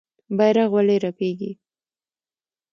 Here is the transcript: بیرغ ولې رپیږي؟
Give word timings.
بیرغ 0.37 0.69
ولې 0.73 0.95
رپیږي؟ 1.05 1.51